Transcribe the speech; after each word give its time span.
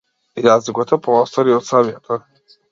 Јaзикoт 0.47 0.95
е 0.97 0.99
пoоcтap 1.09 1.53
и 1.53 1.57
oд 1.59 1.71
caбjaтa. 1.71 2.23